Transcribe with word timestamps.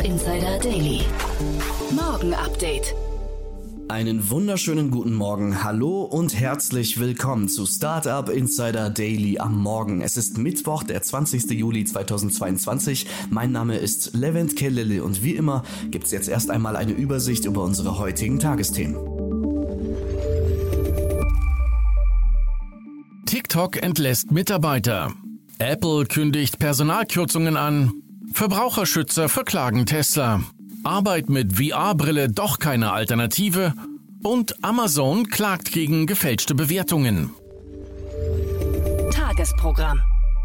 Startup 0.00 0.04
Insider 0.04 0.58
Daily. 0.58 1.00
Morgen 1.90 2.32
Update. 2.32 2.94
Einen 3.88 4.30
wunderschönen 4.30 4.90
guten 4.90 5.12
Morgen, 5.12 5.62
hallo 5.62 6.02
und 6.04 6.38
herzlich 6.38 6.98
willkommen 6.98 7.48
zu 7.48 7.66
Startup 7.66 8.26
Insider 8.30 8.88
Daily 8.88 9.38
am 9.38 9.58
Morgen. 9.58 10.00
Es 10.00 10.16
ist 10.16 10.38
Mittwoch, 10.38 10.84
der 10.84 11.02
20. 11.02 11.50
Juli 11.50 11.84
2022. 11.84 13.06
Mein 13.28 13.52
Name 13.52 13.76
ist 13.76 14.14
Levent 14.14 14.56
Kellele 14.56 15.04
und 15.04 15.22
wie 15.22 15.34
immer 15.34 15.64
gibt 15.90 16.06
es 16.06 16.12
jetzt 16.12 16.28
erst 16.28 16.50
einmal 16.50 16.76
eine 16.76 16.92
Übersicht 16.92 17.44
über 17.44 17.62
unsere 17.62 17.98
heutigen 17.98 18.38
Tagesthemen. 18.38 18.96
TikTok 23.26 23.82
entlässt 23.82 24.30
Mitarbeiter. 24.30 25.12
Apple 25.58 26.06
kündigt 26.06 26.58
Personalkürzungen 26.58 27.58
an. 27.58 27.99
Verbraucherschützer 28.32 29.28
verklagen 29.28 29.86
Tesla. 29.86 30.40
Arbeit 30.84 31.28
mit 31.28 31.56
VR-Brille 31.56 32.28
doch 32.28 32.58
keine 32.58 32.92
Alternative 32.92 33.74
und 34.22 34.64
Amazon 34.64 35.28
klagt 35.28 35.72
gegen 35.72 36.06
gefälschte 36.06 36.54
Bewertungen. 36.54 37.30
Tagesprogramm. 39.12 40.00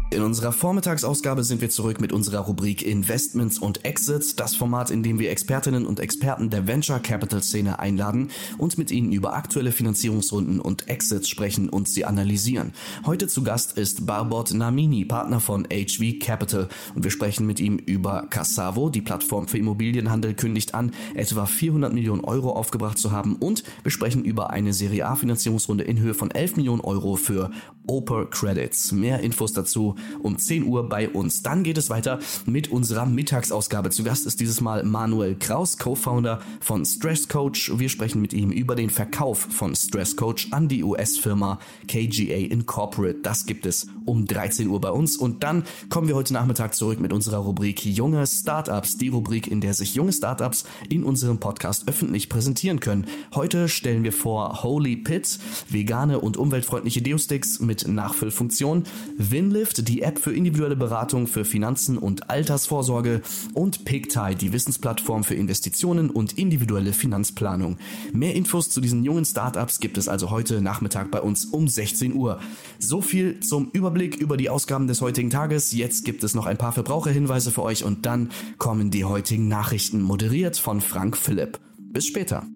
In 0.08 0.22
unserer 0.22 0.52
Vormittagsausgabe 0.52 1.42
sind 1.42 1.60
wir 1.60 1.68
zurück 1.68 2.00
mit 2.00 2.12
unserer 2.12 2.38
Rubrik 2.38 2.82
Investments 2.82 3.58
und 3.58 3.84
Exits, 3.84 4.36
das 4.36 4.54
Format, 4.54 4.92
in 4.92 5.02
dem 5.02 5.18
wir 5.18 5.32
Expertinnen 5.32 5.84
und 5.84 5.98
Experten 5.98 6.48
der 6.48 6.68
Venture 6.68 7.00
Capital 7.00 7.42
Szene 7.42 7.80
einladen 7.80 8.30
und 8.56 8.78
mit 8.78 8.92
ihnen 8.92 9.10
über 9.10 9.34
aktuelle 9.34 9.72
Finanzierungsrunden 9.72 10.60
und 10.60 10.88
Exits 10.88 11.28
sprechen 11.28 11.68
und 11.68 11.88
sie 11.88 12.04
analysieren. 12.04 12.72
Heute 13.04 13.26
zu 13.26 13.42
Gast 13.42 13.76
ist 13.76 14.06
Barbot 14.06 14.54
Namini, 14.54 15.04
Partner 15.04 15.40
von 15.40 15.66
HV 15.66 16.20
Capital 16.20 16.68
und 16.94 17.02
wir 17.02 17.10
sprechen 17.10 17.44
mit 17.44 17.58
ihm 17.58 17.76
über 17.76 18.28
Cassavo, 18.30 18.90
die 18.90 19.02
Plattform 19.02 19.48
für 19.48 19.58
Immobilienhandel 19.58 20.34
kündigt 20.34 20.72
an, 20.72 20.92
etwa 21.16 21.46
400 21.46 21.92
Millionen 21.92 22.22
Euro 22.22 22.52
aufgebracht 22.52 22.98
zu 22.98 23.10
haben 23.10 23.34
und 23.34 23.64
wir 23.82 23.90
sprechen 23.90 24.24
über 24.24 24.50
eine 24.50 24.72
Serie 24.72 25.04
A 25.04 25.16
Finanzierungsrunde 25.16 25.82
in 25.82 25.98
Höhe 25.98 26.14
von 26.14 26.30
11 26.30 26.58
Millionen 26.58 26.80
Euro 26.80 27.16
für 27.16 27.50
Oper 27.88 28.26
Credits. 28.26 28.92
Mehr 28.92 29.20
Infos 29.20 29.52
dazu 29.52 29.95
um 30.22 30.38
10 30.38 30.64
Uhr 30.64 30.88
bei 30.88 31.08
uns. 31.08 31.42
Dann 31.42 31.62
geht 31.62 31.78
es 31.78 31.90
weiter 31.90 32.18
mit 32.44 32.70
unserer 32.70 33.06
Mittagsausgabe. 33.06 33.90
Zu 33.90 34.04
Gast 34.04 34.26
ist 34.26 34.40
dieses 34.40 34.60
Mal 34.60 34.82
Manuel 34.84 35.36
Kraus, 35.36 35.78
Co-Founder 35.78 36.40
von 36.60 36.84
Stress 36.84 37.28
Coach. 37.28 37.72
Wir 37.76 37.88
sprechen 37.88 38.20
mit 38.20 38.32
ihm 38.32 38.50
über 38.50 38.74
den 38.74 38.90
Verkauf 38.90 39.38
von 39.38 39.74
Stress 39.74 40.16
Coach 40.16 40.48
an 40.52 40.68
die 40.68 40.82
US-Firma 40.82 41.58
KGA 41.88 42.36
Incorporate. 42.50 43.20
Das 43.22 43.46
gibt 43.46 43.66
es 43.66 43.86
um 44.04 44.26
13 44.26 44.68
Uhr 44.68 44.80
bei 44.80 44.90
uns. 44.90 45.16
Und 45.16 45.42
dann 45.42 45.64
kommen 45.88 46.08
wir 46.08 46.14
heute 46.14 46.32
Nachmittag 46.32 46.74
zurück 46.74 47.00
mit 47.00 47.12
unserer 47.12 47.38
Rubrik 47.38 47.84
Junge 47.84 48.26
Startups. 48.26 48.96
Die 48.98 49.08
Rubrik, 49.08 49.48
in 49.48 49.60
der 49.60 49.74
sich 49.74 49.94
junge 49.94 50.12
Startups 50.12 50.64
in 50.88 51.04
unserem 51.04 51.38
Podcast 51.38 51.88
öffentlich 51.88 52.28
präsentieren 52.28 52.80
können. 52.80 53.06
Heute 53.34 53.68
stellen 53.68 54.04
wir 54.04 54.12
vor 54.12 54.62
Holy 54.62 54.96
Pit, 54.96 55.38
vegane 55.68 56.20
und 56.20 56.36
umweltfreundliche 56.36 57.02
Deosticks 57.02 57.60
mit 57.60 57.86
Nachfüllfunktion, 57.86 58.84
Winlift, 59.16 59.85
die 59.88 60.02
App 60.02 60.18
für 60.18 60.34
individuelle 60.34 60.76
Beratung 60.76 61.26
für 61.26 61.44
Finanzen 61.44 61.98
und 61.98 62.28
Altersvorsorge 62.30 63.22
und 63.54 63.84
PickTie, 63.84 64.34
die 64.34 64.52
Wissensplattform 64.52 65.24
für 65.24 65.34
Investitionen 65.34 66.10
und 66.10 66.36
individuelle 66.38 66.92
Finanzplanung. 66.92 67.78
Mehr 68.12 68.34
Infos 68.34 68.70
zu 68.70 68.80
diesen 68.80 69.04
jungen 69.04 69.24
Startups 69.24 69.80
gibt 69.80 69.98
es 69.98 70.08
also 70.08 70.30
heute 70.30 70.60
Nachmittag 70.60 71.10
bei 71.10 71.20
uns 71.20 71.44
um 71.44 71.68
16 71.68 72.14
Uhr. 72.14 72.40
So 72.78 73.00
viel 73.00 73.40
zum 73.40 73.70
Überblick 73.72 74.16
über 74.16 74.36
die 74.36 74.50
Ausgaben 74.50 74.86
des 74.86 75.00
heutigen 75.00 75.30
Tages. 75.30 75.72
Jetzt 75.72 76.04
gibt 76.04 76.24
es 76.24 76.34
noch 76.34 76.46
ein 76.46 76.58
paar 76.58 76.72
Verbraucherhinweise 76.72 77.50
für 77.50 77.62
euch 77.62 77.84
und 77.84 78.06
dann 78.06 78.30
kommen 78.58 78.90
die 78.90 79.04
heutigen 79.04 79.48
Nachrichten 79.48 80.02
moderiert 80.02 80.56
von 80.56 80.80
Frank 80.80 81.16
Philipp. 81.16 81.58
Bis 81.78 82.06
später. 82.06 82.46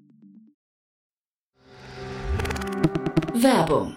Werbung. 3.34 3.96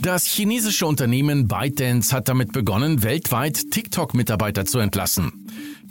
Das 0.00 0.26
chinesische 0.26 0.86
Unternehmen 0.86 1.48
ByteDance 1.48 2.14
hat 2.14 2.28
damit 2.28 2.52
begonnen, 2.52 3.02
weltweit 3.02 3.70
TikTok-Mitarbeiter 3.70 4.64
zu 4.64 4.78
entlassen. 4.78 5.32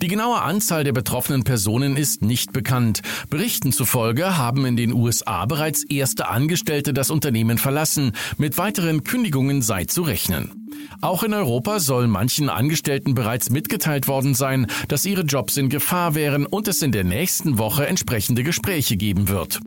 Die 0.02 0.08
genaue 0.08 0.42
Anzahl 0.42 0.84
der 0.84 0.92
betroffenen 0.92 1.44
Personen 1.44 1.96
ist 1.96 2.22
nicht 2.22 2.52
bekannt. 2.52 3.02
Berichten 3.30 3.72
zufolge 3.72 4.36
haben 4.36 4.66
in 4.66 4.76
den 4.76 4.92
USA 4.92 5.46
bereits 5.46 5.84
erste 5.84 6.28
Angestellte 6.28 6.92
das 6.92 7.10
Unternehmen 7.10 7.58
verlassen. 7.58 8.12
Mit 8.36 8.58
weiteren 8.58 9.04
Kündigungen 9.04 9.62
sei 9.62 9.84
zu 9.84 10.02
rechnen. 10.02 10.68
Auch 11.00 11.22
in 11.22 11.32
Europa 11.32 11.80
soll 11.80 12.08
manchen 12.08 12.48
Angestellten 12.48 13.14
bereits 13.14 13.50
mitgeteilt 13.50 14.08
worden 14.08 14.34
sein, 14.34 14.66
dass 14.88 15.04
ihre 15.04 15.22
Jobs 15.22 15.56
in 15.56 15.68
Gefahr 15.68 16.14
wären 16.14 16.46
und 16.46 16.68
es 16.68 16.82
in 16.82 16.92
der 16.92 17.04
nächsten 17.04 17.58
Woche 17.58 17.86
entsprechende 17.86 18.42
Gespräche 18.42 18.96
geben 18.96 19.28
wird. 19.28 19.60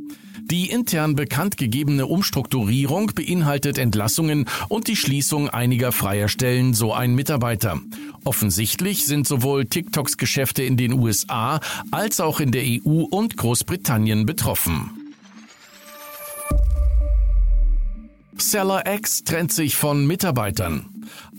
Die 0.49 0.69
intern 0.69 1.17
bekannt 1.17 1.57
gegebene 1.57 2.05
Umstrukturierung 2.05 3.11
beinhaltet 3.13 3.77
Entlassungen 3.77 4.45
und 4.69 4.87
die 4.87 4.95
Schließung 4.95 5.49
einiger 5.49 5.91
freier 5.91 6.29
Stellen, 6.29 6.73
so 6.73 6.93
ein 6.93 7.15
Mitarbeiter. 7.15 7.81
Offensichtlich 8.23 9.05
sind 9.05 9.27
sowohl 9.27 9.65
TikToks 9.65 10.15
Geschäfte 10.15 10.63
in 10.63 10.77
den 10.77 10.93
USA 10.93 11.59
als 11.91 12.21
auch 12.21 12.39
in 12.39 12.53
der 12.53 12.63
EU 12.63 13.01
und 13.01 13.35
Großbritannien 13.35 14.25
betroffen. 14.25 14.96
Seller 18.41 18.83
X 18.85 19.23
trennt 19.23 19.51
sich 19.51 19.75
von 19.75 20.05
Mitarbeitern. 20.05 20.85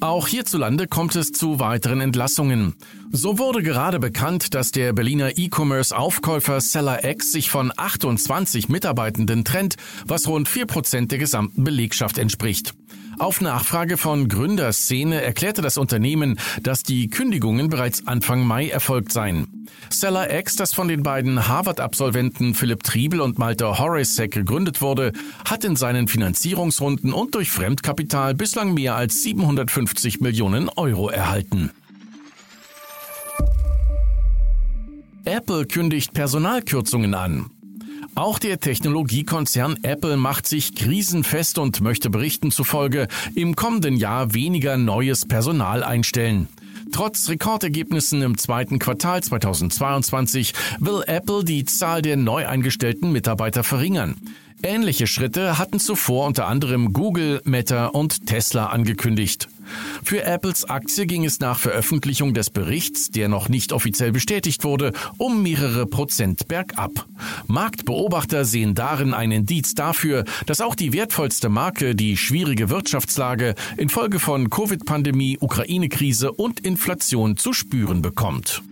Auch 0.01 0.29
hierzulande 0.29 0.87
kommt 0.87 1.15
es 1.17 1.33
zu 1.33 1.61
weiteren 1.61 2.01
Entlassungen. 2.01 2.75
So 3.11 3.39
wurde 3.39 3.63
gerade 3.63 3.99
bekannt, 3.99 4.55
dass 4.55 4.73
der 4.73 4.93
Berliner 4.93 5.37
E-Commerce-Aufkäufer 5.37 6.61
Seller 6.61 7.05
X 7.05 7.33
sich 7.33 7.51
von 7.51 7.73
28 7.77 8.69
Mitarbeitenden 8.69 9.45
trennt, 9.45 9.77
was 10.07 10.29
rund 10.29 10.49
4% 10.49 11.09
der 11.09 11.19
gesamten 11.19 11.65
Belegschaft 11.65 12.19
entspricht. 12.19 12.75
Auf 13.19 13.41
Nachfrage 13.41 13.97
von 13.97 14.29
Gründerszene 14.29 15.21
erklärte 15.21 15.61
das 15.61 15.77
Unternehmen, 15.77 16.39
dass 16.63 16.85
die 16.85 17.09
Kündigungen 17.09 17.69
bereits 17.69 18.07
Anfang 18.07 18.47
Mai 18.47 18.69
erfolgt 18.69 19.13
seien. 19.13 19.67
Seller 19.91 20.33
X, 20.39 20.55
das 20.55 20.73
von 20.73 20.87
den 20.87 21.03
beiden 21.03 21.49
Harvard-Absolventen 21.49 22.55
Philipp 22.55 22.85
Triebel 22.85 23.21
und 23.21 23.39
Malte 23.39 23.79
Horacek 23.79 24.31
gegründet 24.31 24.81
wurde, 24.81 25.13
hat 25.45 25.65
in 25.65 25.75
seinen 25.75 26.07
Finanzierungsrunden 26.07 27.13
und 27.13 27.35
durch 27.35 27.51
Fremdkapital 27.51 28.35
bislang 28.35 28.73
mehr 28.73 28.95
als 28.95 29.23
750 29.25 30.21
Millionen 30.21 30.69
Euro 30.69 31.09
erhalten. 31.09 31.71
Apple 35.25 35.67
kündigt 35.67 36.15
Personalkürzungen 36.15 37.15
an. 37.15 37.51
Auch 38.19 38.41
der 38.41 38.59
Technologiekonzern 38.59 39.79
Apple 39.85 40.17
macht 40.17 40.49
sich 40.49 40.75
krisenfest 40.75 41.57
und 41.57 41.81
möchte 41.81 42.11
Berichten 42.11 42.51
zufolge 42.51 43.07
im 43.37 43.55
kommenden 43.55 43.97
Jahr 43.97 44.35
weniger 44.35 44.77
neues 44.77 45.25
Personal 45.25 45.85
einstellen. 45.85 46.49
Trotz 46.91 47.29
Rekordergebnissen 47.29 48.21
im 48.23 48.37
zweiten 48.37 48.81
Quartal 48.81 49.23
2022 49.23 50.53
will 50.81 51.05
Apple 51.07 51.45
die 51.45 51.65
Zahl 51.65 52.03
der 52.03 52.17
neu 52.17 52.45
eingestellten 52.45 53.13
Mitarbeiter 53.13 53.63
verringern. 53.63 54.17
Ähnliche 54.65 55.07
Schritte 55.07 55.57
hatten 55.57 55.79
zuvor 55.79 56.27
unter 56.27 56.49
anderem 56.49 56.93
Google, 56.93 57.41
Meta 57.45 57.87
und 57.87 58.27
Tesla 58.27 58.67
angekündigt. 58.67 59.49
Für 60.03 60.25
Apples 60.25 60.65
Aktie 60.65 61.07
ging 61.07 61.25
es 61.25 61.41
nach 61.41 61.59
Veröffentlichung 61.59 62.35
des 62.35 62.51
Berichts, 62.51 63.11
der 63.11 63.29
noch 63.29 63.49
nicht 63.49 63.73
offiziell 63.73 64.13
bestätigt 64.13 64.65
wurde, 64.65 64.93
um 65.17 65.43
mehrere 65.43 65.87
Prozent 65.87 66.49
bergab. 66.49 67.07
Marktbeobachter 67.47 68.45
sehen 68.45 68.75
darin 68.75 69.15
ein 69.15 69.33
Indiz 69.33 69.75
dafür, 69.75 70.25
dass 70.47 70.61
auch 70.61 70.75
die 70.75 70.93
wertvollste 70.93 71.49
Marke 71.49 71.95
die 71.95 72.17
schwierige 72.17 72.71
Wirtschaftslage 72.71 73.55
infolge 73.77 74.19
von 74.19 74.51
Covid-Pandemie, 74.51 75.39
Ukraine-Krise 75.41 76.33
und 76.33 76.61
Inflation 76.61 77.37
zu 77.37 77.53
spüren 77.53 78.03
bekommt. 78.03 78.63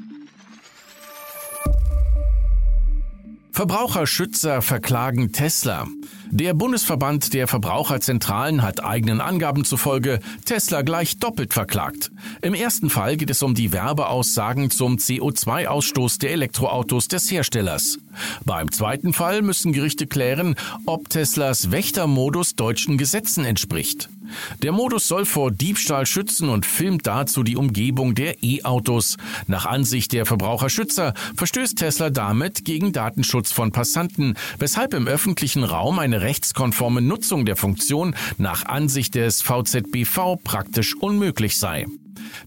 Verbraucherschützer 3.52 4.60
verklagen 4.60 5.32
Tesla. 5.32 5.86
Der 6.30 6.54
Bundesverband 6.54 7.34
der 7.34 7.46
Verbraucherzentralen 7.46 8.62
hat 8.62 8.82
eigenen 8.82 9.20
Angaben 9.20 9.64
zufolge 9.64 10.20
Tesla 10.44 10.82
gleich 10.82 11.18
doppelt 11.18 11.54
verklagt. 11.54 12.10
Im 12.42 12.54
ersten 12.54 12.90
Fall 12.90 13.16
geht 13.16 13.30
es 13.30 13.42
um 13.42 13.54
die 13.54 13.72
Werbeaussagen 13.72 14.70
zum 14.70 14.96
CO2-Ausstoß 14.96 16.18
der 16.18 16.32
Elektroautos 16.32 17.08
des 17.08 17.30
Herstellers. 17.30 17.98
Beim 18.44 18.72
zweiten 18.72 19.12
Fall 19.12 19.42
müssen 19.42 19.72
Gerichte 19.72 20.06
klären, 20.06 20.56
ob 20.84 21.08
Teslas 21.08 21.70
Wächtermodus 21.70 22.56
deutschen 22.56 22.98
Gesetzen 22.98 23.44
entspricht. 23.44 24.08
Der 24.62 24.72
Modus 24.72 25.08
soll 25.08 25.24
vor 25.24 25.50
Diebstahl 25.50 26.06
schützen 26.06 26.48
und 26.48 26.66
filmt 26.66 27.06
dazu 27.06 27.42
die 27.42 27.56
Umgebung 27.56 28.14
der 28.14 28.42
E-Autos. 28.42 29.16
Nach 29.46 29.66
Ansicht 29.66 30.12
der 30.12 30.26
Verbraucherschützer 30.26 31.14
verstößt 31.36 31.78
Tesla 31.78 32.10
damit 32.10 32.64
gegen 32.64 32.92
Datenschutz 32.92 33.52
von 33.52 33.72
Passanten, 33.72 34.34
weshalb 34.58 34.94
im 34.94 35.06
öffentlichen 35.06 35.64
Raum 35.64 35.98
eine 35.98 36.20
rechtskonforme 36.20 37.02
Nutzung 37.02 37.44
der 37.46 37.56
Funktion 37.56 38.14
nach 38.38 38.64
Ansicht 38.66 39.14
des 39.14 39.42
VZBV 39.42 40.36
praktisch 40.42 40.94
unmöglich 40.96 41.56
sei. 41.56 41.86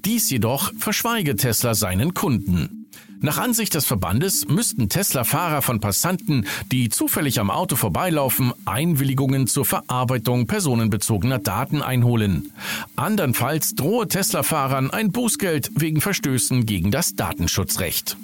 Dies 0.06 0.30
jedoch 0.30 0.71
verschweige 0.77 1.36
Tesla 1.36 1.74
seinen 1.74 2.13
Kunden. 2.13 2.78
Nach 3.22 3.38
Ansicht 3.38 3.74
des 3.74 3.86
Verbandes 3.86 4.48
müssten 4.48 4.88
Tesla-Fahrer 4.88 5.62
von 5.62 5.81
Passanten, 5.81 6.46
die 6.72 6.88
zufällig 6.88 7.40
am 7.40 7.51
Auto 7.51 7.75
vorbeilaufen, 7.75 8.54
Einwilligungen 8.63 9.46
zur 9.46 9.66
Verarbeitung 9.66 10.48
personenbezogener 10.48 11.40
Daten 11.40 11.81
einholen. 11.81 12.54
Andernfalls 12.96 13.75
drohe 13.75 14.07
Tesla-Fahrern 14.07 14.90
ein 14.92 15.12
Bußgeld 15.12 15.72
wegen 15.75 16.00
Verstößen 16.00 16.66
gegen 16.66 16.92
das 16.92 17.16
Datenschutzrecht. 17.16 18.16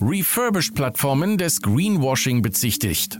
Refurbished-Plattformen 0.00 1.38
des 1.38 1.62
Greenwashing 1.62 2.42
bezichtigt. 2.42 3.18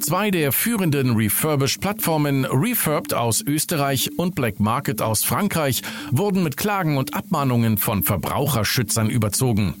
Zwei 0.00 0.30
der 0.30 0.52
führenden 0.52 1.16
Refurbished-Plattformen 1.16 2.44
Refurbed 2.44 3.14
aus 3.14 3.42
Österreich 3.42 4.10
und 4.16 4.34
Black 4.34 4.60
Market 4.60 5.02
aus 5.02 5.24
Frankreich 5.24 5.82
wurden 6.10 6.42
mit 6.42 6.56
Klagen 6.56 6.96
und 6.96 7.14
Abmahnungen 7.14 7.78
von 7.78 8.02
Verbraucherschützern 8.02 9.10
überzogen. 9.10 9.74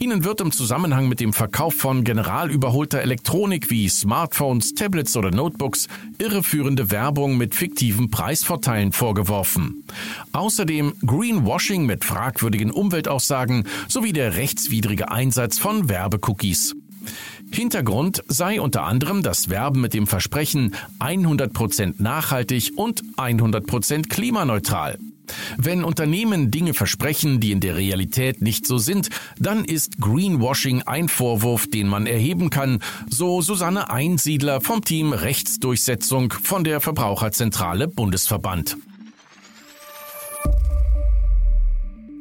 Ihnen 0.00 0.22
wird 0.22 0.40
im 0.40 0.52
Zusammenhang 0.52 1.08
mit 1.08 1.18
dem 1.18 1.32
Verkauf 1.32 1.74
von 1.74 2.04
generalüberholter 2.04 3.00
Elektronik 3.00 3.68
wie 3.68 3.88
Smartphones, 3.88 4.74
Tablets 4.74 5.16
oder 5.16 5.32
Notebooks 5.32 5.88
irreführende 6.18 6.92
Werbung 6.92 7.36
mit 7.36 7.56
fiktiven 7.56 8.08
Preisvorteilen 8.08 8.92
vorgeworfen. 8.92 9.84
Außerdem 10.32 10.94
Greenwashing 11.04 11.84
mit 11.84 12.04
fragwürdigen 12.04 12.70
Umweltaussagen 12.70 13.64
sowie 13.88 14.12
der 14.12 14.36
rechtswidrige 14.36 15.10
Einsatz 15.10 15.58
von 15.58 15.88
Werbecookies. 15.88 16.76
Hintergrund 17.50 18.22
sei 18.28 18.60
unter 18.60 18.84
anderem 18.84 19.22
das 19.22 19.48
Werben 19.48 19.80
mit 19.80 19.94
dem 19.94 20.06
Versprechen 20.06 20.74
100% 21.00 21.94
nachhaltig 21.98 22.72
und 22.76 23.02
100% 23.16 24.08
klimaneutral. 24.08 24.98
Wenn 25.56 25.84
Unternehmen 25.84 26.50
Dinge 26.50 26.74
versprechen, 26.74 27.40
die 27.40 27.52
in 27.52 27.60
der 27.60 27.76
Realität 27.76 28.42
nicht 28.42 28.66
so 28.66 28.78
sind, 28.78 29.10
dann 29.38 29.64
ist 29.64 30.00
Greenwashing 30.00 30.82
ein 30.82 31.08
Vorwurf, 31.08 31.68
den 31.68 31.88
man 31.88 32.06
erheben 32.06 32.50
kann, 32.50 32.80
so 33.08 33.42
Susanne 33.42 33.90
Einsiedler 33.90 34.60
vom 34.60 34.84
Team 34.84 35.12
Rechtsdurchsetzung 35.12 36.32
von 36.32 36.64
der 36.64 36.80
Verbraucherzentrale 36.80 37.88
Bundesverband. 37.88 38.76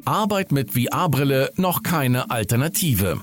Arbeit 0.06 0.54
mit 0.54 0.72
VR-Brille 0.72 1.52
noch 1.58 1.84
keine 1.84 2.32
Alternative. 2.32 3.22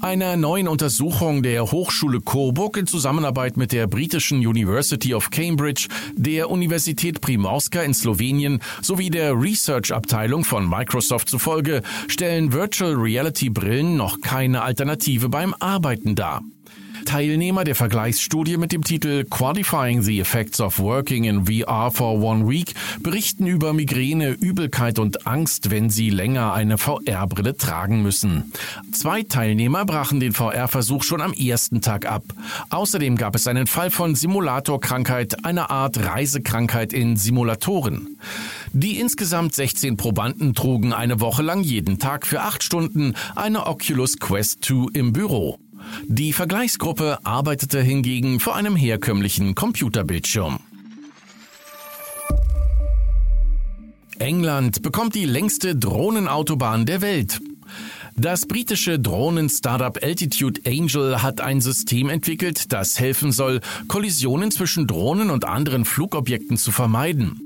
Einer 0.00 0.36
neuen 0.36 0.68
Untersuchung 0.68 1.42
der 1.42 1.70
Hochschule 1.70 2.20
Coburg 2.20 2.76
in 2.76 2.86
Zusammenarbeit 2.86 3.56
mit 3.56 3.72
der 3.72 3.86
britischen 3.86 4.38
University 4.38 5.14
of 5.14 5.30
Cambridge, 5.30 5.88
der 6.14 6.50
Universität 6.50 7.20
Primorska 7.20 7.82
in 7.82 7.94
Slowenien 7.94 8.60
sowie 8.82 9.10
der 9.10 9.32
Research-Abteilung 9.40 10.44
von 10.44 10.68
Microsoft 10.68 11.28
zufolge 11.28 11.82
stellen 12.08 12.52
Virtual 12.52 12.94
Reality 12.94 13.50
Brillen 13.50 13.96
noch 13.96 14.20
keine 14.20 14.62
Alternative 14.62 15.28
beim 15.28 15.54
Arbeiten 15.58 16.14
dar. 16.14 16.42
Teilnehmer 17.04 17.64
der 17.64 17.74
Vergleichsstudie 17.74 18.56
mit 18.56 18.72
dem 18.72 18.82
Titel 18.82 19.24
Qualifying 19.24 20.02
the 20.02 20.20
Effects 20.20 20.60
of 20.60 20.78
Working 20.78 21.24
in 21.24 21.46
VR 21.46 21.90
for 21.90 22.20
One 22.20 22.48
Week 22.48 22.74
berichten 23.00 23.46
über 23.46 23.72
Migräne, 23.72 24.30
Übelkeit 24.30 24.98
und 24.98 25.26
Angst, 25.26 25.70
wenn 25.70 25.90
sie 25.90 26.10
länger 26.10 26.52
eine 26.52 26.78
VR-Brille 26.78 27.56
tragen 27.56 28.02
müssen. 28.02 28.52
Zwei 28.92 29.22
Teilnehmer 29.22 29.84
brachen 29.84 30.20
den 30.20 30.32
VR-Versuch 30.32 31.02
schon 31.02 31.20
am 31.20 31.32
ersten 31.32 31.80
Tag 31.80 32.06
ab. 32.06 32.24
Außerdem 32.70 33.16
gab 33.16 33.34
es 33.36 33.46
einen 33.46 33.66
Fall 33.66 33.90
von 33.90 34.14
Simulatorkrankheit, 34.14 35.44
einer 35.44 35.70
Art 35.70 36.04
Reisekrankheit 36.04 36.92
in 36.92 37.16
Simulatoren. 37.16 38.18
Die 38.72 38.98
insgesamt 38.98 39.54
16 39.54 39.96
Probanden 39.96 40.54
trugen 40.54 40.92
eine 40.92 41.20
Woche 41.20 41.42
lang 41.42 41.62
jeden 41.62 41.98
Tag 41.98 42.26
für 42.26 42.40
acht 42.40 42.62
Stunden 42.62 43.14
eine 43.36 43.66
Oculus 43.66 44.18
Quest 44.18 44.64
2 44.64 44.88
im 44.94 45.12
Büro. 45.12 45.58
Die 46.06 46.32
Vergleichsgruppe 46.32 47.18
arbeitete 47.24 47.80
hingegen 47.80 48.40
vor 48.40 48.56
einem 48.56 48.76
herkömmlichen 48.76 49.54
Computerbildschirm. 49.54 50.58
England 54.18 54.82
bekommt 54.82 55.14
die 55.14 55.26
längste 55.26 55.76
Drohnenautobahn 55.76 56.86
der 56.86 57.00
Welt. 57.00 57.40
Das 58.16 58.46
britische 58.46 59.00
Drohnen-Startup 59.00 59.98
Altitude 60.00 60.60
Angel 60.66 61.22
hat 61.22 61.40
ein 61.40 61.60
System 61.60 62.08
entwickelt, 62.08 62.72
das 62.72 63.00
helfen 63.00 63.32
soll, 63.32 63.60
Kollisionen 63.88 64.52
zwischen 64.52 64.86
Drohnen 64.86 65.30
und 65.30 65.44
anderen 65.44 65.84
Flugobjekten 65.84 66.56
zu 66.56 66.70
vermeiden. 66.70 67.43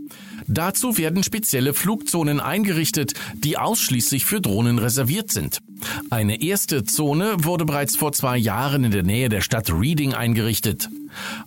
Dazu 0.48 0.96
werden 0.96 1.22
spezielle 1.22 1.74
Flugzonen 1.74 2.40
eingerichtet, 2.40 3.12
die 3.34 3.58
ausschließlich 3.58 4.24
für 4.24 4.40
Drohnen 4.40 4.78
reserviert 4.78 5.30
sind. 5.30 5.60
Eine 6.10 6.42
erste 6.42 6.84
Zone 6.84 7.44
wurde 7.44 7.66
bereits 7.66 7.96
vor 7.96 8.12
zwei 8.12 8.38
Jahren 8.38 8.84
in 8.84 8.90
der 8.90 9.02
Nähe 9.02 9.28
der 9.28 9.42
Stadt 9.42 9.70
Reading 9.70 10.14
eingerichtet. 10.14 10.88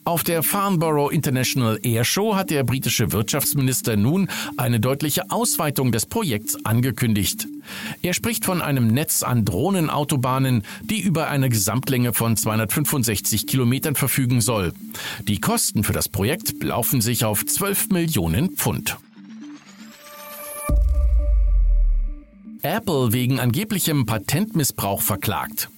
Auf 0.04 0.24
der 0.24 0.44
Farnborough 0.44 1.12
International 1.12 1.80
Air 1.82 2.04
Show 2.04 2.36
hat 2.36 2.52
der 2.52 2.64
britische 2.64 3.12
Wirtschaftsminister 3.12 3.98
nun 3.98 4.30
eine 4.56 4.80
deutliche 4.80 5.32
Ausweitung 5.32 5.92
des 5.92 6.06
Projekts 6.06 6.64
angekündigt. 6.64 7.48
Er 8.02 8.14
spricht 8.14 8.46
von 8.46 8.62
einem 8.62 8.88
Netz 8.88 9.24
an 9.24 9.46
Drohnenautobahnen, 9.46 10.64
die 10.84 11.02
über 11.02 11.28
eine 11.28 11.50
Gesamtlänge 11.50 12.14
von 12.14 12.38
265 12.38 13.48
Kilometern 13.48 13.96
verfügen 13.96 14.42
soll. 14.42 14.74
Die 15.28 15.40
Kosten 15.40 15.84
für 15.84 15.94
das 15.94 16.10
Projekt 16.10 16.60
belaufen 16.60 17.02
sich 17.02 17.26
auf 17.26 17.46
12 17.46 17.90
Millionen 17.90 18.52
Pfund. 18.52 18.98
Apple 22.64 23.12
wegen 23.12 23.40
angeblichem 23.40 24.06
Patentmissbrauch 24.06 25.02
verklagt. 25.02 25.70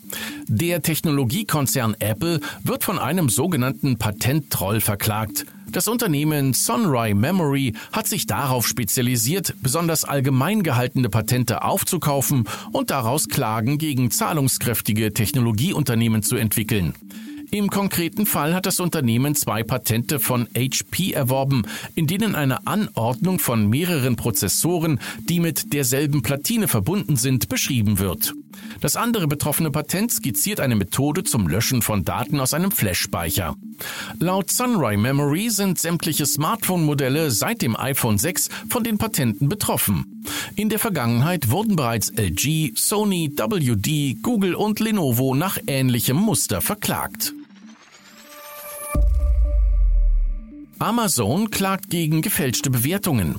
Der 0.47 0.81
Technologiekonzern 0.81 1.95
Apple 1.99 2.41
wird 2.63 2.83
von 2.83 2.99
einem 2.99 3.29
sogenannten 3.29 3.97
Patenttroll 3.97 4.81
verklagt. 4.81 5.45
Das 5.73 5.87
Unternehmen 5.87 6.53
Sunrise 6.53 7.15
Memory 7.15 7.73
hat 7.91 8.05
sich 8.05 8.27
darauf 8.27 8.67
spezialisiert, 8.67 9.55
besonders 9.63 10.05
allgemein 10.05 10.61
gehaltene 10.61 11.09
Patente 11.09 11.63
aufzukaufen 11.63 12.47
und 12.71 12.91
daraus 12.91 13.27
Klagen 13.27 13.79
gegen 13.79 14.11
zahlungskräftige 14.11 15.13
Technologieunternehmen 15.13 16.21
zu 16.21 16.35
entwickeln. 16.35 16.93
Im 17.53 17.69
konkreten 17.69 18.25
Fall 18.25 18.55
hat 18.55 18.65
das 18.65 18.79
Unternehmen 18.79 19.35
zwei 19.35 19.61
Patente 19.61 20.19
von 20.19 20.47
HP 20.57 21.11
erworben, 21.11 21.67
in 21.93 22.07
denen 22.07 22.33
eine 22.33 22.65
Anordnung 22.65 23.37
von 23.37 23.69
mehreren 23.69 24.15
Prozessoren, 24.15 24.99
die 25.29 25.39
mit 25.39 25.71
derselben 25.71 26.23
Platine 26.23 26.67
verbunden 26.67 27.15
sind, 27.15 27.49
beschrieben 27.49 27.99
wird. 27.99 28.33
Das 28.81 28.95
andere 28.95 29.27
betroffene 29.27 29.69
Patent 29.69 30.11
skizziert 30.11 30.59
eine 30.59 30.75
Methode 30.75 31.23
zum 31.23 31.47
Löschen 31.47 31.83
von 31.83 32.03
Daten 32.03 32.39
aus 32.39 32.55
einem 32.55 32.71
Flash-Speicher. 32.71 33.55
Laut 34.17 34.49
Sunrise 34.49 34.97
Memory 34.99 35.51
sind 35.51 35.77
sämtliche 35.77 36.25
Smartphone-Modelle 36.25 37.29
seit 37.29 37.61
dem 37.61 37.75
iPhone 37.79 38.17
6 38.17 38.49
von 38.67 38.83
den 38.83 38.97
Patenten 38.97 39.47
betroffen. 39.47 40.23
In 40.55 40.69
der 40.69 40.79
Vergangenheit 40.79 41.51
wurden 41.51 41.75
bereits 41.75 42.09
LG, 42.09 42.71
Sony, 42.75 43.31
WD, 43.31 44.23
Google 44.23 44.55
und 44.55 44.79
Lenovo 44.79 45.35
nach 45.35 45.59
ähnlichem 45.67 46.17
Muster 46.17 46.59
verklagt. 46.59 47.35
Amazon 50.79 51.49
klagt 51.49 51.89
gegen 51.89 52.21
gefälschte 52.21 52.69
Bewertungen. 52.69 53.35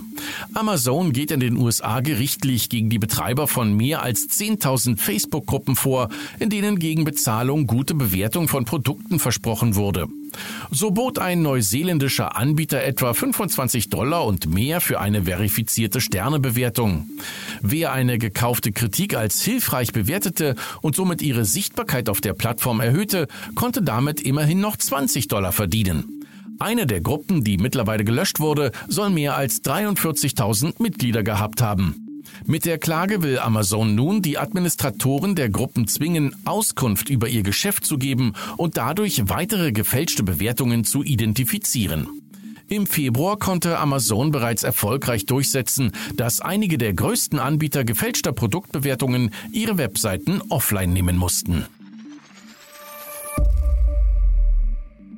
Amazon 0.55 1.13
geht 1.13 1.31
in 1.31 1.41
den 1.41 1.57
USA 1.57 2.01
gerichtlich 2.01 2.69
gegen 2.69 2.91
die 2.91 2.99
Betreiber 2.99 3.49
von 3.49 3.77
mehr 3.77 4.03
als 4.03 4.29
10.000 4.29 4.99
Facebook-Gruppen 4.99 5.77
vor, 5.77 6.09
in 6.39 6.51
denen 6.51 6.79
gegen 6.79 7.05
Bezahlung 7.05 7.67
gute 7.67 7.95
Bewertung 7.95 8.49
von 8.49 8.65
Produkten 8.65 9.19
versprochen 9.19 9.75
wurde. 9.75 10.09
So 10.71 10.91
bot 10.91 11.19
ein 11.19 11.43
neuseeländischer 11.43 12.37
Anbieter 12.37 12.83
etwa 12.83 13.15
25 13.15 13.91
Dollar 13.91 14.25
und 14.25 14.53
mehr 14.53 14.81
für 14.81 15.01
eine 15.01 15.25
verifizierte 15.25 16.01
Sternebewertung. 16.01 17.07
Wer 17.61 17.93
eine 17.93 18.19
gekaufte 18.19 18.73
Kritik 18.73 19.15
als 19.17 19.43
hilfreich 19.43 19.93
bewertete 19.93 20.57
und 20.83 20.97
somit 20.97 21.23
ihre 21.23 21.45
Sichtbarkeit 21.45 22.09
auf 22.09 22.21
der 22.21 22.33
Plattform 22.33 22.81
erhöhte, 22.81 23.29
konnte 23.55 23.83
damit 23.83 24.21
immerhin 24.21 24.61
noch 24.61 24.77
20 24.77 25.29
Dollar 25.29 25.53
verdienen. 25.53 26.14
Eine 26.59 26.87
der 26.87 27.01
Gruppen, 27.01 27.43
die 27.43 27.59
mittlerweile 27.59 28.05
gelöscht 28.05 28.41
wurde, 28.41 28.71
soll 28.89 29.11
mehr 29.11 29.37
als 29.37 29.63
43.000 29.65 30.81
Mitglieder 30.83 31.23
gehabt 31.23 31.61
haben. 31.61 32.23
Mit 32.47 32.65
der 32.65 32.79
Klage 32.79 33.23
will 33.23 33.39
Amazon 33.39 33.95
nun 33.95 34.23
die 34.23 34.39
Administratoren 34.39 35.35
der 35.35 35.51
Gruppen 35.51 35.87
zwingen, 35.89 36.35
Auskunft 36.45 37.09
über 37.09 37.29
ihr 37.29 37.43
Geschäft 37.43 37.85
zu 37.85 37.99
geben 37.99 38.33
und 38.57 38.77
dadurch 38.77 39.29
weitere 39.29 39.73
gefälschte 39.73 40.23
Bewertungen 40.23 40.85
zu 40.85 41.03
identifizieren. 41.03 42.09
Im 42.69 42.87
Februar 42.87 43.39
konnte 43.39 43.79
Amazon 43.79 44.31
bereits 44.31 44.63
erfolgreich 44.63 45.27
durchsetzen, 45.27 45.93
dass 46.17 46.41
einige 46.41 46.79
der 46.79 46.95
größten 46.95 47.39
Anbieter 47.39 47.85
gefälschter 47.85 48.33
Produktbewertungen 48.33 49.31
ihre 49.53 49.77
Webseiten 49.77 50.41
offline 50.49 50.93
nehmen 50.93 51.17
mussten. 51.17 51.67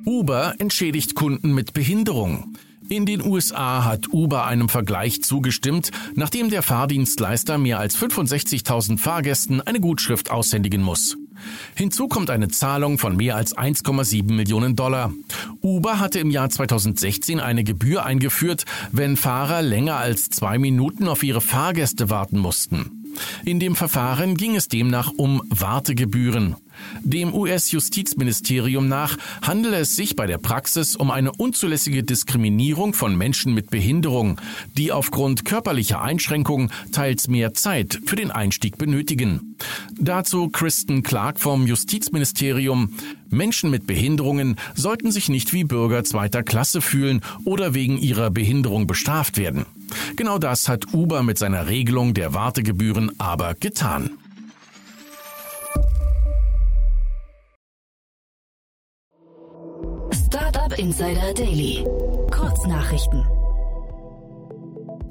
Uber 0.07 0.55
entschädigt 0.59 1.15
Kunden 1.15 1.53
mit 1.53 1.73
Behinderung. 1.73 2.53
In 2.87 3.05
den 3.05 3.21
USA 3.21 3.83
hat 3.83 4.07
Uber 4.13 4.45
einem 4.45 4.69
Vergleich 4.69 5.21
zugestimmt, 5.21 5.91
nachdem 6.15 6.49
der 6.49 6.61
Fahrdienstleister 6.61 7.57
mehr 7.57 7.77
als 7.77 7.97
65.000 7.97 8.99
Fahrgästen 8.99 9.59
eine 9.59 9.81
Gutschrift 9.81 10.31
aushändigen 10.31 10.81
muss. 10.81 11.17
Hinzu 11.75 12.07
kommt 12.07 12.29
eine 12.29 12.47
Zahlung 12.47 12.97
von 12.97 13.17
mehr 13.17 13.35
als 13.35 13.57
1,7 13.57 14.31
Millionen 14.31 14.77
Dollar. 14.77 15.11
Uber 15.61 15.99
hatte 15.99 16.19
im 16.19 16.31
Jahr 16.31 16.49
2016 16.49 17.41
eine 17.41 17.65
Gebühr 17.65 18.05
eingeführt, 18.05 18.63
wenn 18.93 19.17
Fahrer 19.17 19.61
länger 19.61 19.97
als 19.97 20.29
zwei 20.29 20.57
Minuten 20.57 21.09
auf 21.09 21.21
ihre 21.21 21.41
Fahrgäste 21.41 22.09
warten 22.09 22.39
mussten. 22.39 23.03
In 23.43 23.59
dem 23.59 23.75
Verfahren 23.75 24.35
ging 24.35 24.55
es 24.55 24.69
demnach 24.69 25.11
um 25.17 25.41
Wartegebühren. 25.49 26.55
Dem 27.01 27.33
US-Justizministerium 27.33 28.87
nach 28.87 29.17
handele 29.41 29.77
es 29.77 29.95
sich 29.95 30.15
bei 30.15 30.27
der 30.27 30.37
Praxis 30.37 30.95
um 30.95 31.11
eine 31.11 31.31
unzulässige 31.31 32.03
Diskriminierung 32.03 32.93
von 32.93 33.15
Menschen 33.15 33.53
mit 33.53 33.69
Behinderung, 33.69 34.39
die 34.77 34.91
aufgrund 34.91 35.45
körperlicher 35.45 36.01
Einschränkungen 36.01 36.71
teils 36.91 37.27
mehr 37.27 37.53
Zeit 37.53 37.99
für 38.05 38.15
den 38.15 38.31
Einstieg 38.31 38.77
benötigen. 38.77 39.55
Dazu 39.99 40.49
Kristen 40.49 41.03
Clark 41.03 41.39
vom 41.39 41.65
Justizministerium. 41.65 42.93
Menschen 43.29 43.69
mit 43.69 43.87
Behinderungen 43.87 44.57
sollten 44.75 45.11
sich 45.11 45.29
nicht 45.29 45.53
wie 45.53 45.63
Bürger 45.63 46.03
zweiter 46.03 46.43
Klasse 46.43 46.81
fühlen 46.81 47.21
oder 47.45 47.73
wegen 47.73 47.97
ihrer 47.97 48.29
Behinderung 48.29 48.87
bestraft 48.87 49.37
werden. 49.37 49.65
Genau 50.15 50.37
das 50.37 50.69
hat 50.69 50.93
Uber 50.93 51.23
mit 51.23 51.37
seiner 51.37 51.67
Regelung 51.67 52.13
der 52.13 52.33
Wartegebühren 52.33 53.11
aber 53.19 53.55
getan. 53.55 54.11
Insider 60.77 61.33
Daily. 61.33 61.83
Kurznachrichten. 62.29 63.25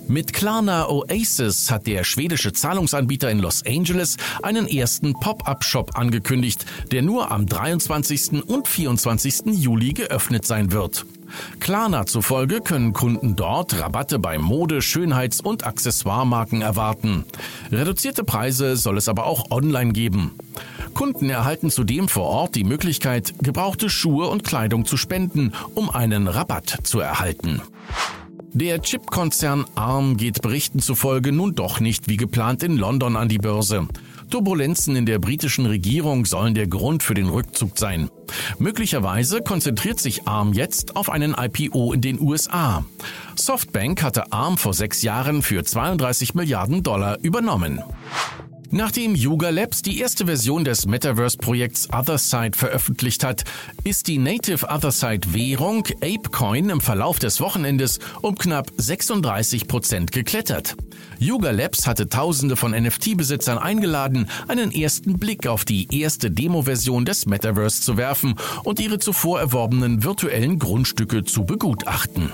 Mit 0.07 0.33
Klarna 0.33 0.89
Oasis 0.89 1.73
hat 1.73 1.89
der 1.89 2.05
schwedische 2.05 2.53
Zahlungsanbieter 2.53 3.29
in 3.33 3.41
Los 3.41 3.65
Angeles 3.67 4.17
einen 4.45 4.69
ersten 4.69 5.15
Pop-up-Shop 5.15 5.99
angekündigt, 5.99 6.65
der 6.93 7.03
nur 7.03 7.33
am 7.33 7.47
23. 7.47 8.45
und 8.47 8.69
24. 8.69 9.47
Juli 9.47 9.93
geöffnet 9.93 10.47
sein 10.47 10.71
wird. 10.71 11.05
Klarna 11.59 12.07
zufolge 12.07 12.61
können 12.61 12.93
Kunden 12.93 13.35
dort 13.35 13.81
Rabatte 13.81 14.21
bei 14.21 14.39
Mode, 14.39 14.83
Schönheits- 14.83 15.41
und 15.41 15.67
Accessoiremarken 15.67 16.63
erwarten. 16.63 17.25
Reduzierte 17.73 18.23
Preise 18.23 18.77
soll 18.77 18.99
es 18.99 19.09
aber 19.09 19.27
auch 19.27 19.51
online 19.51 19.93
geben. 19.93 20.39
Kunden 20.97 21.29
erhalten 21.29 21.69
zudem 21.69 22.09
vor 22.09 22.25
Ort 22.25 22.55
die 22.55 22.65
Möglichkeit, 22.65 23.35
gebrauchte 23.43 23.91
Schuhe 23.91 24.29
und 24.29 24.45
Kleidung 24.45 24.87
zu 24.87 24.97
spenden, 24.97 25.53
um 25.75 25.91
einen 25.91 26.27
Rabatt 26.27 26.79
zu 26.85 27.01
erhalten. 27.01 27.61
Der 28.55 28.81
Chipkonzern 28.81 29.67
ARM 29.75 30.17
geht 30.17 30.41
Berichten 30.41 30.79
zufolge 30.79 31.33
nun 31.33 31.55
doch 31.55 31.81
nicht 31.81 32.09
wie 32.09 32.17
geplant 32.17 32.63
in 32.63 32.79
London 32.79 33.15
an 33.15 33.29
die 33.29 33.37
Börse. 33.37 33.87
Turbulenzen 34.31 34.97
in 34.97 35.05
der 35.05 35.19
britischen 35.19 35.67
Regierung 35.67 36.25
sollen 36.25 36.55
der 36.55 36.67
Grund 36.67 37.03
für 37.03 37.13
den 37.13 37.29
Rückzug 37.29 37.77
sein. 37.79 38.09
Möglicherweise 38.59 39.43
konzentriert 39.43 40.01
sich 40.01 40.27
ARM 40.27 40.55
jetzt 40.55 40.97
auf 40.97 41.11
einen 41.11 41.37
IPO 41.39 41.93
in 41.93 42.01
den 42.01 42.19
USA. 42.19 42.87
Softbank 43.35 44.03
hatte 44.03 44.33
ARM 44.33 44.57
vor 44.57 44.73
sechs 44.73 45.03
Jahren 45.03 45.43
für 45.43 45.63
32 45.63 46.35
Milliarden 46.35 46.83
Dollar 46.83 47.19
übernommen. 47.21 47.83
Nachdem 48.71 49.15
Yuga 49.15 49.51
Labs 49.51 49.83
die 49.83 50.01
erste 50.01 50.27
Version 50.27 50.65
des 50.65 50.87
Metaverse-Projekts 50.87 51.89
Otherside 51.93 52.57
veröffentlicht 52.57 53.23
hat, 53.25 53.45
ist 53.85 54.09
die 54.09 54.19
Native 54.19 54.67
Otherside 54.69 55.33
Währung 55.33 55.85
ApeCoin 56.01 56.71
im 56.71 56.81
Verlauf 56.81 57.19
des 57.19 57.41
Wochenendes 57.41 58.01
um 58.23 58.37
knapp 58.37 58.73
36 58.77 59.69
Prozent 59.69 60.13
geklettert. 60.13 60.77
Yuga 61.19 61.53
Labs 61.53 61.87
hatte 61.87 62.09
Tausende 62.09 62.57
von 62.57 62.73
NFT-Besitzern 62.73 63.59
eingeladen, 63.59 64.29
einen 64.49 64.73
ersten 64.73 65.19
Blick 65.19 65.47
auf 65.47 65.65
die 65.65 66.01
erste 66.01 66.31
Demo-Version 66.31 67.05
des 67.05 67.27
Metaverse 67.27 67.83
zu 67.83 67.97
werfen 67.97 68.35
und 68.65 68.81
ihre 68.81 68.99
zuvor 68.99 69.41
erworbenen 69.41 70.03
virtuellen 70.03 70.59
Grundstücke 70.59 71.25
zu 71.25 71.45
begutachten. 71.45 72.33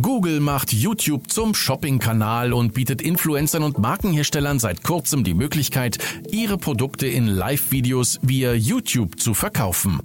Google 0.00 0.40
macht 0.40 0.72
YouTube 0.72 1.30
zum 1.30 1.54
Shopping-Kanal 1.54 2.52
und 2.52 2.74
bietet 2.74 3.00
Influencern 3.00 3.62
und 3.62 3.78
Markenherstellern 3.78 4.58
seit 4.58 4.82
kurzem 4.82 5.24
die 5.24 5.34
Möglichkeit, 5.34 5.98
ihre 6.30 6.58
Produkte 6.58 7.06
in 7.06 7.26
Live-Videos 7.26 8.18
via 8.22 8.52
YouTube 8.52 9.18
zu 9.20 9.34
verkaufen. 9.34 10.00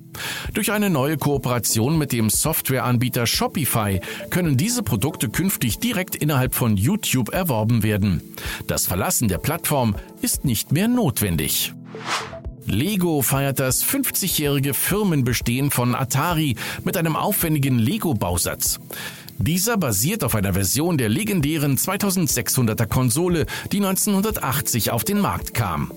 Durch 0.53 0.71
eine 0.71 0.89
neue 0.89 1.17
Kooperation 1.17 1.97
mit 1.97 2.11
dem 2.11 2.29
Softwareanbieter 2.29 3.25
Shopify 3.25 3.99
können 4.29 4.57
diese 4.57 4.83
Produkte 4.83 5.29
künftig 5.29 5.79
direkt 5.79 6.15
innerhalb 6.15 6.55
von 6.55 6.77
YouTube 6.77 7.33
erworben 7.33 7.83
werden. 7.83 8.21
Das 8.67 8.85
Verlassen 8.85 9.27
der 9.27 9.39
Plattform 9.39 9.95
ist 10.21 10.45
nicht 10.45 10.71
mehr 10.71 10.87
notwendig. 10.87 11.73
Lego 12.65 13.21
feiert 13.21 13.59
das 13.59 13.83
50-jährige 13.83 14.73
Firmenbestehen 14.73 15.71
von 15.71 15.95
Atari 15.95 16.55
mit 16.83 16.95
einem 16.95 17.15
aufwendigen 17.15 17.79
Lego-Bausatz. 17.79 18.79
Dieser 19.41 19.75
basiert 19.77 20.23
auf 20.23 20.35
einer 20.35 20.53
Version 20.53 20.99
der 20.99 21.09
legendären 21.09 21.75
2600er 21.75 22.85
Konsole, 22.85 23.47
die 23.71 23.77
1980 23.77 24.91
auf 24.91 25.03
den 25.03 25.19
Markt 25.19 25.55
kam. 25.55 25.91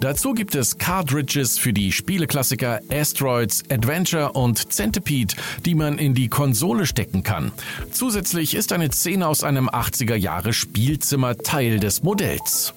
Dazu 0.00 0.32
gibt 0.32 0.56
es 0.56 0.76
Cartridges 0.76 1.56
für 1.58 1.72
die 1.72 1.92
Spieleklassiker 1.92 2.80
Asteroids, 2.90 3.62
Adventure 3.70 4.32
und 4.32 4.72
Centipede, 4.72 5.36
die 5.64 5.76
man 5.76 5.98
in 5.98 6.14
die 6.14 6.28
Konsole 6.28 6.84
stecken 6.84 7.22
kann. 7.22 7.52
Zusätzlich 7.92 8.54
ist 8.54 8.72
eine 8.72 8.90
Szene 8.90 9.28
aus 9.28 9.44
einem 9.44 9.68
80er 9.68 10.16
Jahre 10.16 10.52
Spielzimmer 10.52 11.36
Teil 11.38 11.78
des 11.78 12.02
Modells. 12.02 12.74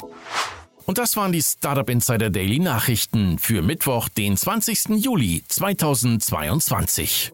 Und 0.85 0.99
das 0.99 1.17
waren 1.17 1.31
die 1.31 1.41
Startup 1.41 1.89
Insider 1.89 2.29
Daily 2.29 2.59
Nachrichten 2.59 3.39
für 3.39 3.63
Mittwoch, 3.63 4.09
den 4.09 4.37
20. 4.37 4.89
Juli 5.03 5.43
2022. 5.47 7.33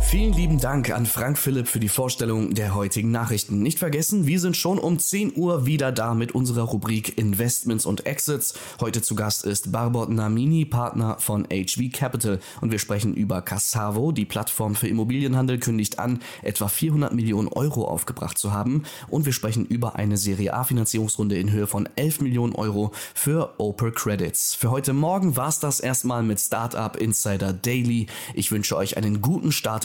Vielen 0.00 0.32
lieben 0.32 0.58
Dank 0.58 0.90
an 0.90 1.04
Frank 1.04 1.36
Philipp 1.36 1.68
für 1.68 1.80
die 1.80 1.90
Vorstellung 1.90 2.54
der 2.54 2.74
heutigen 2.74 3.10
Nachrichten. 3.10 3.60
Nicht 3.60 3.78
vergessen, 3.78 4.26
wir 4.26 4.40
sind 4.40 4.56
schon 4.56 4.78
um 4.78 4.98
10 4.98 5.36
Uhr 5.36 5.66
wieder 5.66 5.92
da 5.92 6.14
mit 6.14 6.32
unserer 6.32 6.62
Rubrik 6.62 7.18
Investments 7.18 7.84
und 7.84 8.06
Exits. 8.06 8.54
Heute 8.80 9.02
zu 9.02 9.14
Gast 9.16 9.44
ist 9.44 9.70
Barbot 9.70 10.08
Namini, 10.08 10.64
Partner 10.64 11.16
von 11.18 11.46
HV 11.46 11.92
Capital 11.92 12.38
und 12.62 12.70
wir 12.70 12.78
sprechen 12.78 13.14
über 13.14 13.42
Cassavo. 13.42 14.12
Die 14.12 14.24
Plattform 14.24 14.76
für 14.76 14.88
Immobilienhandel 14.88 15.58
kündigt 15.58 15.98
an, 15.98 16.20
etwa 16.42 16.68
400 16.68 17.12
Millionen 17.12 17.48
Euro 17.48 17.84
aufgebracht 17.84 18.38
zu 18.38 18.52
haben 18.52 18.84
und 19.08 19.26
wir 19.26 19.34
sprechen 19.34 19.66
über 19.66 19.96
eine 19.96 20.16
Serie 20.16 20.54
A 20.54 20.64
Finanzierungsrunde 20.64 21.36
in 21.36 21.52
Höhe 21.52 21.66
von 21.66 21.86
11 21.96 22.22
Millionen 22.22 22.54
Euro 22.54 22.92
für 23.14 23.54
Opel 23.58 23.92
Credits. 23.92 24.54
Für 24.54 24.70
heute 24.70 24.94
Morgen 24.94 25.36
war 25.36 25.48
es 25.48 25.58
das 25.58 25.80
erstmal 25.80 26.22
mit 26.22 26.40
Startup 26.40 26.96
Insider 26.96 27.52
Daily. 27.52 28.06
Ich 28.32 28.52
wünsche 28.52 28.76
euch 28.76 28.96
einen 28.96 29.20
guten 29.20 29.52
Start 29.52 29.84